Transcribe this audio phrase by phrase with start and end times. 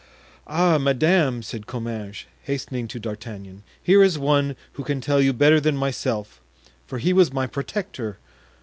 [0.47, 5.59] "Ah, madame," said Comminges, hastening to D'Artagnan, "here is one who can tell you better
[5.59, 6.41] than myself,
[6.87, 8.17] for he was my protector.